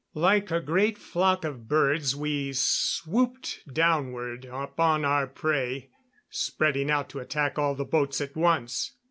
Like 0.15 0.49
a 0.49 0.59
great 0.59 0.97
flock 0.97 1.45
of 1.45 1.67
birds 1.67 2.15
we 2.15 2.53
swooped 2.53 3.59
downward 3.71 4.45
upon 4.45 5.05
our 5.05 5.27
prey, 5.27 5.91
spreading 6.27 6.89
out 6.89 7.07
to 7.11 7.19
attack 7.19 7.59
all 7.59 7.75
the 7.75 7.85
boats 7.85 8.19
at 8.19 8.35
once. 8.35 8.93